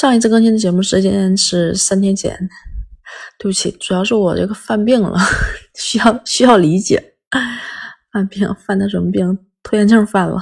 [0.00, 2.34] 上一次更新的节目时间是三天前，
[3.38, 5.18] 对不起，主要是我这个犯病了，
[5.74, 7.16] 需要需要理解。
[8.10, 9.38] 犯病犯的什么病？
[9.62, 10.40] 拖延症犯了，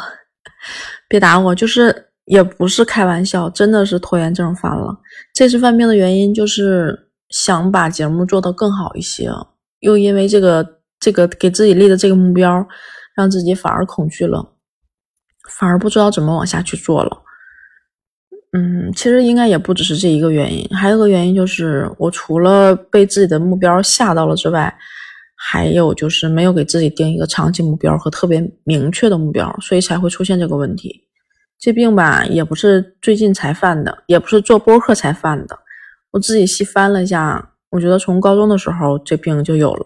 [1.08, 4.96] 别打我，就是也不是开玩笑，真的是拖延症犯了。
[5.34, 6.96] 这次犯病的原因就是
[7.30, 9.29] 想把节目做得更好一些，
[9.80, 10.64] 又因为这个
[11.00, 12.64] 这个给自己立的这个目标，
[13.16, 14.52] 让自己反而恐惧了，
[15.50, 17.25] 反而不知道怎么往下去做了。
[18.53, 24.75] 嗯，其实应该也不只是这一个原因，还有个原因就是，我除了被自己的目标吓到了之外，
[25.37, 31.05] 还有就是没有给自己定一个长期目标和特别明确的目标，所以才会出现这个问题。
[31.59, 35.59] 这病吧，也不是最近才犯的，也不是做播客才犯的。
[36.12, 39.84] 我自己细翻了一下，我觉得从高中的时候这病就有了。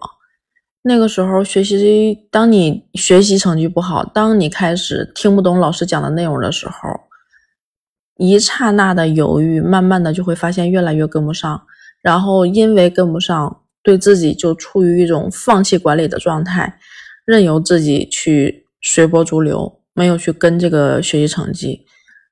[0.82, 6.88] 那个时候学习，当你学习成绩不好，当你开始听不懂老师讲的内容的时候。
[8.18, 11.62] 一刹那的犹豫，慢慢的就会发现越来越跟不上，
[12.02, 16.78] 然后因为跟不上，对自己就处于一种放弃管理的状态，
[17.24, 21.86] 任由自己去随波逐流，没有去跟这个学习成绩，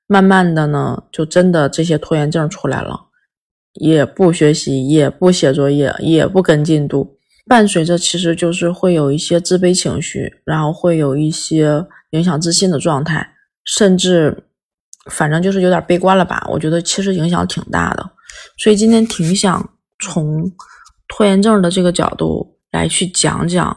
[0.07, 3.07] 慢慢的呢，就真的这些拖延症出来了，
[3.73, 7.17] 也不学习，也不写作业，也不跟进度，
[7.47, 13.33] 伴随着其实就是会有一些自卑情绪，然后会有一些影响自信的状态，
[13.65, 14.45] 甚至。
[15.09, 18.11] 反正就是有点悲观了吧，我觉得其实影响挺大的，
[18.57, 19.67] 所以今天挺想
[19.99, 20.51] 从
[21.07, 23.75] 拖延症的这个角度来去讲讲，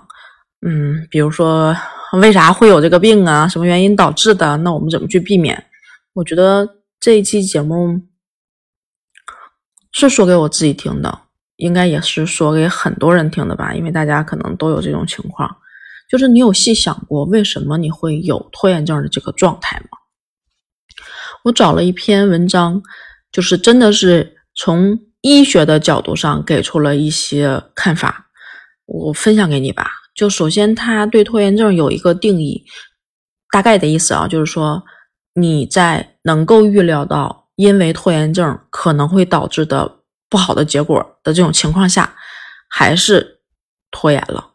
[0.66, 1.74] 嗯，比如说
[2.20, 5.64] 为啥会有这个病啊，什么原因导致的，那我们怎么去避免？
[6.12, 6.68] 我觉得
[7.00, 8.00] 这一期节目
[9.92, 11.18] 是说给我自己听的，
[11.56, 15.50] 应该也是说给很多人听的吧，因为大家可能都有这种情况，
[16.08, 19.98] 就是你有细想过为什么你会有拖延症的这个状态吗？
[21.44, 22.82] 我找了一篇文章，
[23.30, 28.28] 就是真的是从医学的角度上给出了一些看法，
[28.86, 29.90] 我分享给你吧。
[30.14, 32.64] 就首先，他对拖延症有一个定义，
[33.50, 34.82] 大概的意思啊，就是说
[35.34, 40.00] 你在能够预料到因为拖延症可能会导致的
[40.30, 42.16] 不好的结果的这种情况下，
[42.70, 43.40] 还是
[43.90, 44.52] 拖延了，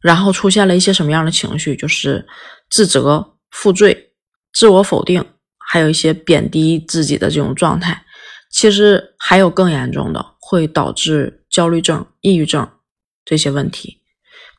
[0.00, 2.24] 然后出现了一些什么样的情绪，就是
[2.70, 4.12] 自责、负罪、
[4.52, 5.24] 自我否定。
[5.66, 8.04] 还有一些贬低自己的这种状态，
[8.50, 12.68] 其实还有更严重的，会导致焦虑症、抑郁症
[13.24, 14.00] 这些问题。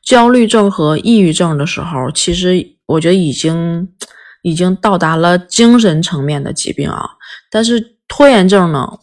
[0.04, 3.90] 焦虑症和抑郁症的时候，其实我觉得已经
[4.44, 7.10] 已经到达了精神层面的疾病啊。
[7.50, 9.00] 但是拖延症呢，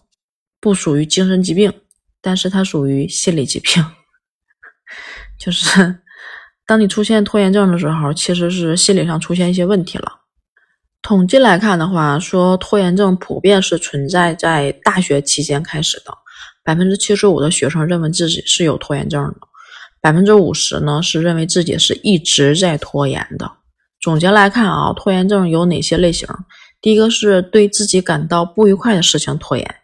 [0.60, 1.72] 不属于精神疾病，
[2.20, 3.84] 但是它属于心理疾病。
[5.38, 6.02] 就是
[6.66, 10.21] 当你出现拖延症的时候，其实是心理上出现一些问题了。
[11.02, 16.14] 统计来看的话，说拖延症普遍是存在在大学期间开始的，
[16.62, 19.40] 百分之七十五的学生认为自己是有拖延症的，
[20.00, 23.50] 百分之五十呢是认为自己是一直在拖延的。
[24.00, 26.28] 总结来看啊，拖延症有哪些类型？
[26.80, 29.74] 第一个是对自己感到不愉快的事情拖延，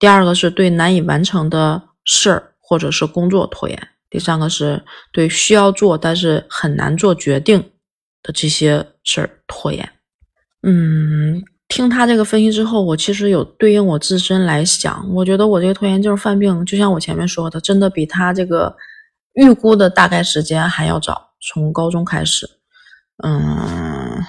[0.00, 7.60] 第二个是对难以完成的事儿或者是工作拖延，第三个是对需要做但是很难做决定
[8.24, 9.88] 的这些事儿拖延。
[10.64, 18.76] 嗯，听他这个分析之后，我其实有对应我自身来想，我觉得我这个拖延症犯病，就像我前面说的，真的比他这个
[19.34, 22.48] 预估的大概时间还要早，从高中开始。
[23.24, 24.22] 嗯，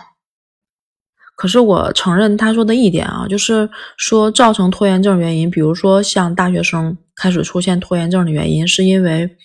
[1.35, 9.37] 可是我承认他说的一点啊，就是说造成拖延症原因，比如说像大学生开始出现拖延症的原因，是因为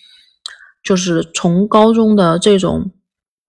[0.83, 2.91] 就是从高中的这种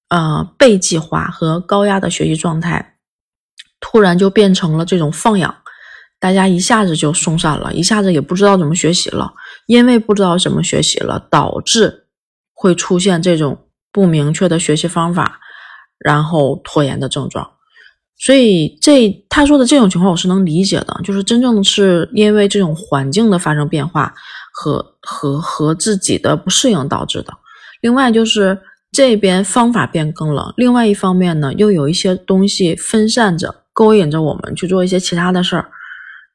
[0.09, 2.90] 呃被计划和高压的学习状态。
[3.81, 5.55] 突然就变成了这种放养，
[6.19, 9.33] 大家一下子就松散了，一下子也不知道怎么学习了，
[9.67, 12.05] 因为不知道怎么学习了，导致
[12.53, 15.41] 会出现这种不明确的学习方法，
[15.99, 17.51] 然后拖延的症状。
[18.19, 24.13] 所以这他说的这种情况我是能理解的，就是真正是因为这种环境的发生变化
[24.53, 27.33] 和和和自己的不适应导致的。
[27.81, 28.61] 另外就是
[28.93, 33.55] 这边方法变更了，另外一方面呢，又有一些东西分散着。
[33.81, 35.71] 勾引着我们去做一些其他的事儿，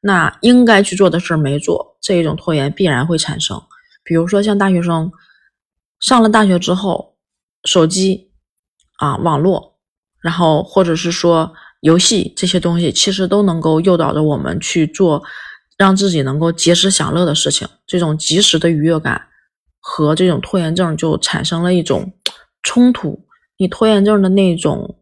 [0.00, 3.62] 那应该去做的事儿没做，这一种拖延必然会产生。
[4.02, 5.12] 比如说像大学生
[6.00, 7.14] 上了大学之后，
[7.62, 8.32] 手机
[8.96, 9.76] 啊、网络，
[10.20, 11.52] 然后或者是说
[11.82, 15.22] 游戏这些东西，其实都能够诱导着我们去做
[15.78, 17.68] 让自己能够及时享乐的事情。
[17.86, 19.22] 这种及时的愉悦感
[19.78, 22.12] 和这种拖延症就产生了一种
[22.64, 23.24] 冲突。
[23.56, 24.98] 你拖延症的那种。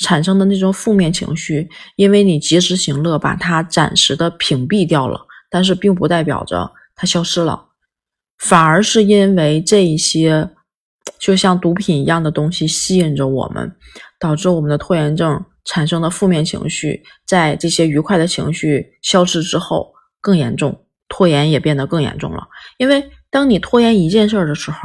[0.00, 5.20] 产生的那种负面情绪，因为你及时行乐，把它暂时的屏蔽掉了，
[5.50, 7.66] 但是并不代表着它消失了，
[8.38, 10.50] 反而是因为这一些
[11.18, 13.74] 就像毒品一样的东西吸引着我们，
[14.18, 20.78] 导致我们的拖延症产生的负面情绪，在这些愉快的情绪消失之后更严重，
[21.08, 22.46] 拖延也变得更严重了。
[22.76, 24.78] 因为当你拖延一件事儿的时候，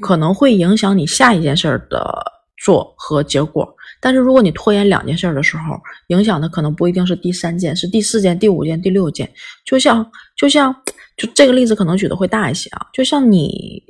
[0.00, 2.24] 可能会影响你下一件事儿的
[2.64, 3.76] 做和结果。
[4.00, 5.78] 但是如果你拖延两件事的时候，
[6.08, 9.30] 影响的可能不一定是第三件，是第四件、第五件、第六件。
[9.66, 10.74] 就像就像
[11.16, 13.82] 就这个例子可能举的会大一些啊，就像你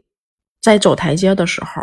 [0.61, 1.83] 在走台阶的时候，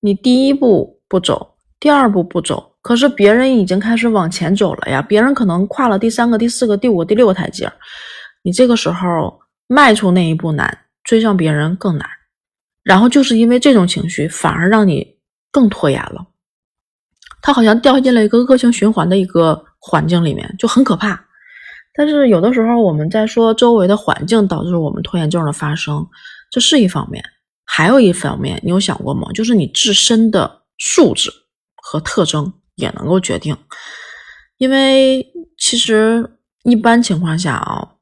[0.00, 7.70] 你第一步不走，第二步不走，可是别人已经开始往前走了呀，别人可能跨了第三个、第四个、第五个、第六个台阶，
[8.42, 12.08] 你这个时候迈出那一步难，追上别人更难。
[12.82, 15.15] 然后就是因为这种情绪，反而让你
[15.56, 16.26] 更拖延了。
[17.40, 21.24] 他好像掉进了一个恶性循环的一个环境里面，就很可怕。
[21.94, 26.06] 但是有的时候我们在说周围的环境导致我们拖延症的发生，
[26.50, 27.24] 这是一方面，
[27.64, 29.32] 还有一方面，你有想过吗？
[29.32, 31.32] 就是你自身的素质
[31.76, 33.56] 和特征也能够决定。
[34.58, 35.26] 因为
[35.56, 37.92] 其实一般情况下啊，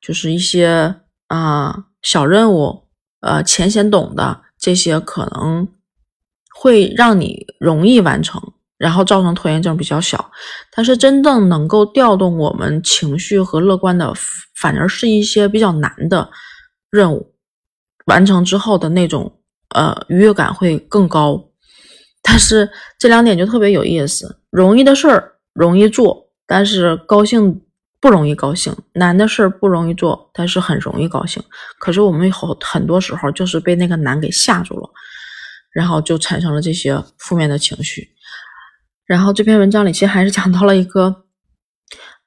[0.00, 0.94] 就是一些
[1.26, 2.84] 啊小任务，
[3.20, 5.66] 呃浅显懂的这些，可能
[6.54, 8.40] 会让你容易完成。
[8.76, 10.30] 然后造成拖延症比较小，
[10.74, 14.12] 但是真正能够调动我们情绪和乐观的，
[14.56, 16.28] 反而是一些比较难的
[16.90, 17.34] 任务，
[18.06, 19.40] 完成之后的那种
[19.70, 21.50] 呃愉悦感会更高。
[22.20, 22.68] 但是
[22.98, 27.62] 这两点就特别有意思，容易的事儿容易做，但是高兴
[28.00, 31.42] 不容易高兴；难的事儿不容易做，但是很容易高兴。
[31.78, 34.90] 可是我们好很多时候就是被那个难给吓住了，
[35.74, 38.08] 然后就产生了这些负面的情绪。
[39.04, 41.24] 然后这篇文章里其实还是讲到了一个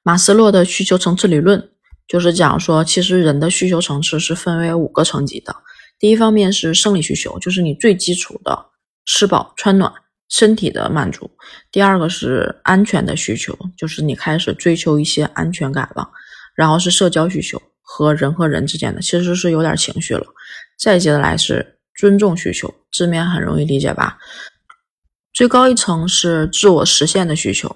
[0.04, 1.70] 马斯洛的需求层次理论，
[2.06, 5.56] 就是讲说，其实人的需求层次是分为五个层级的。
[5.98, 8.66] 第一方面是生理需求，就是你最基础的
[9.04, 9.92] 吃饱穿暖、
[10.28, 11.26] 身体的满足；
[11.72, 16.08] 第二个是安全的需求，就是你开始追求一些安全感了；
[16.54, 20.24] 然后是社交需求，和人和人之间的其实是有点情绪了；
[20.78, 24.16] 再接着来是尊重需求，字面很容易理解吧？
[25.34, 27.74] 最高一层是自我实现的需求，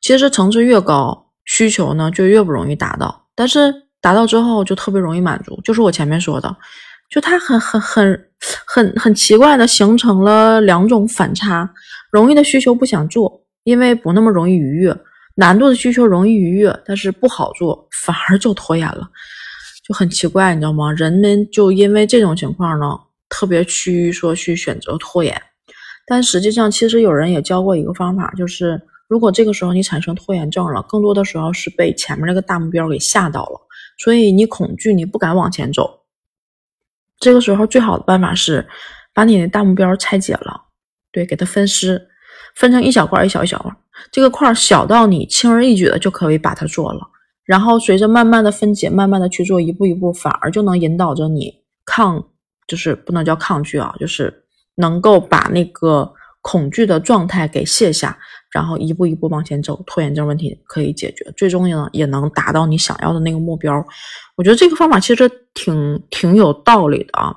[0.00, 3.26] 其实层次越高，需求呢就越不容易达到。
[3.34, 6.56] 但是达到之后就特别容易满足，就是我前面说的，
[7.10, 8.30] 就它很很很
[8.66, 11.70] 很很奇怪的形成了两种反差：
[12.10, 14.94] 容易的需求不想做，因为不那么容易愉悦；
[15.34, 19.08] 难度的需求容易愉悦，但是不好做，反而就拖延了，
[19.86, 20.90] 就很奇怪，你知道吗？
[20.92, 22.86] 人们就因为这种情况呢，
[23.28, 25.40] 特别趋于说去选择拖延。
[26.06, 33.60] 但实际上，其实有人也教过一个方法，就是如果这个时候你产生拖延症了，更多的时候是被前面那个大目标给吓到了，
[33.98, 36.00] 所以你恐惧，你不敢往前走。
[37.20, 38.66] 这个时候最好的办法是
[39.12, 40.62] 把你的大目标拆解了，
[41.10, 42.08] 对，给它分尸，
[42.54, 43.70] 分成一小块一小一小块，
[44.12, 47.00] 这个块小到你轻而易举的就可以把它做了，
[47.44, 51.52] 然后随着慢慢的分解，慢慢的去做，一步一步，反而就能引导着你
[51.84, 52.28] 抗，
[52.68, 54.44] 就是不能叫抗拒啊，就是。
[54.80, 56.08] 能够把那个
[56.40, 58.16] 恐惧的状态给卸下，
[58.52, 63.84] 然后一步一步往前走，拖延症问题可以解决，最终呢也能达到你想要的那个目标。
[64.36, 67.36] 我觉得这个方法其实挺挺有道理的啊。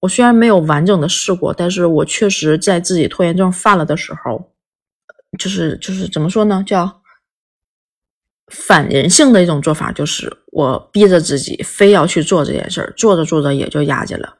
[0.00, 4.50] 我虽然没有完整的试过，但是我确实在自己拖延症犯了的时候，
[5.38, 7.02] 就是就是怎么说呢，叫
[8.46, 14.38] 反人性的一种做法，就是我逼着自己非要去做这件事儿，做着做着也就压下了。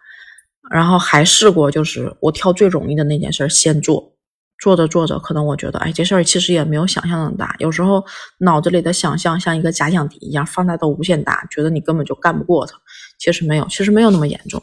[0.72, 4.14] 然后还试过，就是我挑最容易的那件事先做，
[4.58, 7.54] 做着做着，可能我觉得，哎，这事儿其实也没有想象那么大。
[7.58, 8.02] 有时候
[8.38, 12.80] 脑子里的想象像一个假想敌一样，放大到无限大，觉得你根本就干不过他。
[13.18, 14.62] 其实没有，其实没有那么严重。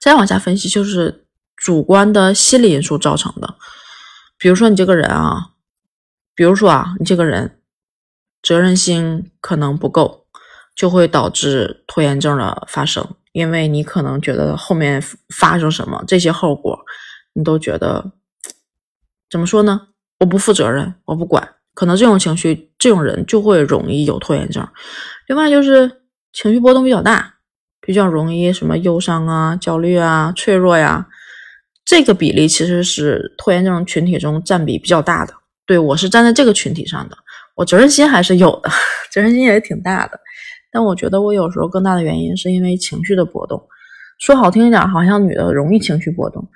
[0.00, 3.54] 再往下分析，就是主观的心理因素造成的。
[4.36, 5.50] 比如说你这个人啊，
[6.34, 7.60] 比如说啊，你这个人
[8.42, 10.26] 责任心可能不够，
[10.74, 13.14] 就会导致拖延症的发生。
[13.32, 15.02] 因为你可能觉得后面
[15.34, 16.78] 发生什么这些后果，
[17.32, 18.12] 你都觉得
[19.30, 19.88] 怎么说呢？
[20.18, 21.56] 我不负责任，我不管。
[21.72, 24.66] 可能这种情绪，这种人就会容易有拖延症。
[25.28, 27.36] 另外就是情绪波动比较大，
[27.80, 31.06] 比较容易什么忧伤啊、焦虑啊、脆弱呀，
[31.84, 35.32] 这个比例其实是拖延症群体中占比比较大的。
[35.64, 37.16] 对我是站在这个群体上的，
[37.54, 38.70] 我责任心还是有的，
[39.10, 40.20] 责任心也挺大的。
[40.70, 43.60] 但我觉得我有时候更大的原因是因为情绪的波动，
[44.18, 46.48] 说好听一点，好像女的容易情绪波动，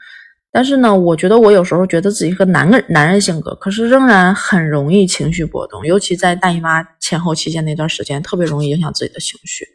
[0.53, 9.67] 但是呢，我觉得我有时候觉得自己是个男人男人性格，可是仍然很容易情绪波动，尤其在大姨妈前后期间那段时间，特别容易影响自己的情绪。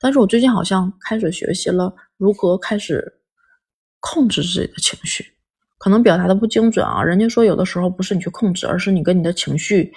[0.00, 3.12] 但是我最近好像开始学习了如何开始
[4.00, 5.24] 控制自己的情绪，
[5.78, 7.04] 可能表达的不精准啊。
[7.04, 9.92] 人家说有的时候不是你去控制，而是你跟你的情绪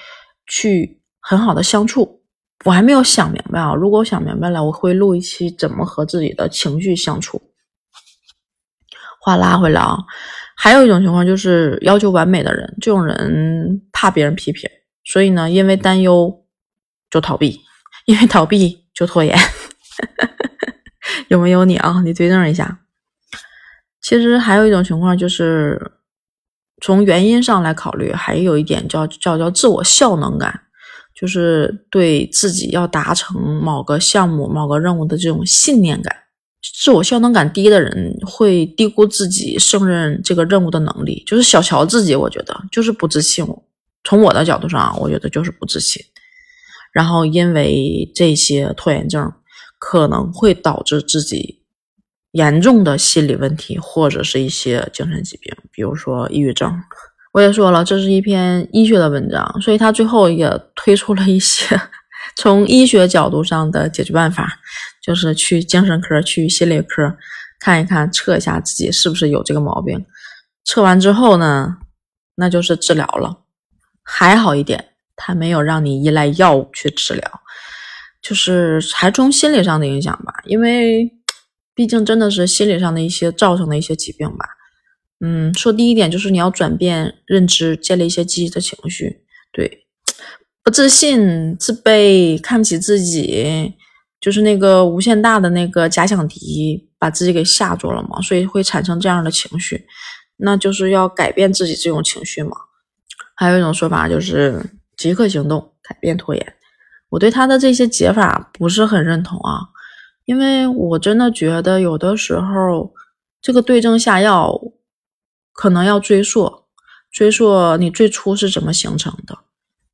[0.48, 2.22] 去很好的相处。
[2.65, 3.75] 我还没有想明白啊！
[3.75, 7.39] 如果我想明白了，我会录一期怎么和自己的情绪相处。
[9.22, 10.00] 话拉回来啊，
[10.57, 14.67] 还有一种情况就是要求完美的人，这种人怕别人批评，
[15.03, 16.43] 所以呢，因为担忧
[17.12, 17.62] 就逃避，
[18.05, 19.38] 因为逃避就拖延。
[21.29, 22.01] 有没有你啊？
[22.03, 22.79] 你对证一下。
[24.01, 25.91] 其实还有一种情况就是，
[26.81, 30.64] 从原因上来考虑，还有一点叫叫叫自我效能感。
[31.15, 36.13] 就是对自己要达成某个项目、某个任务的这种信念感，
[36.77, 42.13] 自我效能感低的人会低估自己胜任这个任务的能力，就是小瞧自己。
[42.13, 43.48] 我觉得就是不自信。
[44.03, 46.03] 从我的角度上，我觉得就是不自信。
[46.91, 49.31] 然后因为这些拖延症，
[49.79, 51.62] 可能会导致自己
[52.31, 56.72] 严重的心理问题，或者是一些精神疾病，比如说抑郁症。
[57.36, 61.77] 我也说了，这是一篇医学的文章，所以他最后也推出了一些
[62.38, 64.48] 从医学角度上的解决办法，
[65.04, 67.13] 就是去精神科、去心理科
[67.60, 70.06] 看一看，测一下自己是不是有这个毛病。
[70.63, 71.75] 测完之后呢，
[72.36, 73.42] 那就是治疗了。
[74.01, 77.42] 还好一点，他没有让你依赖药物去治疗，
[78.22, 81.12] 就是还从心理上的影响吧，因为
[81.74, 84.46] 毕竟真的是心理上的一些造成的一些疾病吧。
[85.22, 89.22] 嗯，说第一点就是你要转变认知，建立一些积极的情绪。
[89.53, 89.86] 对，
[90.62, 93.74] 不自信、自卑、看不起自己，
[94.19, 99.86] 就是那个无限大的那个假想敌，把自己给吓住了嘛，所以会产生这样的情绪。
[100.36, 102.51] 那就是要改变自己这种情绪嘛。
[103.36, 104.62] 还有一种说法就是
[104.98, 106.53] 即刻行动，改变拖延。
[107.07, 109.62] 我对他的这些解法不是很认同啊，
[110.25, 112.93] 因为我真的觉得有的时候
[113.41, 114.53] 这个对症下药。
[115.55, 116.63] 可能要追溯，
[117.09, 119.38] 追溯你最初是怎么形成的，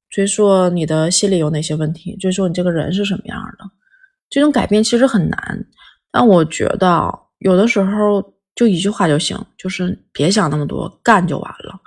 [0.09, 3.65] 追溯你的心理有哪些问题，追溯你这个人是什么样的。
[4.27, 5.65] 这种改变其实很难，
[6.11, 11.79] 但我觉得有的时候就一句话就行，就是别想那么多，干就完了。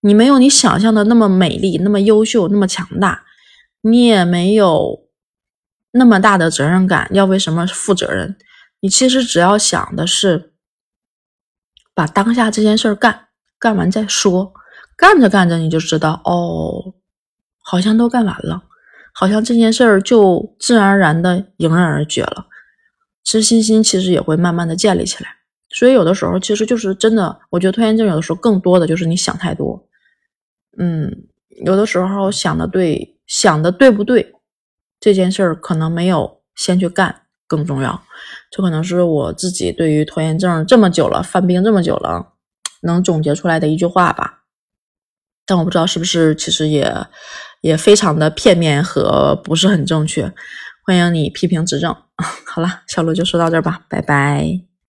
[0.00, 3.22] 你没有你想象的那么美丽，那么优秀，那么强大，
[3.82, 4.98] 你也没有
[5.92, 8.34] 那么大的责任感，要为什么负责任？
[8.80, 10.49] 你其实只要想的是。
[11.94, 13.28] 把当下这件事儿干
[13.58, 14.52] 干完再说，
[14.96, 16.94] 干着干着你就知道哦，
[17.62, 18.62] 好像都干完了，
[19.12, 22.46] 好像这件事儿就自然而然的迎刃而解了，
[23.24, 25.30] 自信心其实也会慢慢的建立起来。
[25.72, 29.86] 所以有的时候其实就是真的，我觉得拖延症有的时候更多的就是你想太多，
[30.78, 31.24] 嗯，
[31.64, 34.34] 有的时候想的对，想的对不对，
[34.98, 38.02] 这件事儿可能没有先去干更重要。
[38.50, 42.32] 这可能是我自己对于拖延症这么久了，犯病这么久了，
[42.82, 44.42] 能总结出来的一句话吧。
[45.46, 46.94] 但我不知道是不是，其实也
[47.60, 50.32] 也非常的片面和不是很正确。
[50.84, 51.94] 欢迎你批评指正。
[52.46, 54.69] 好了，小鹿就说到这儿吧，拜拜。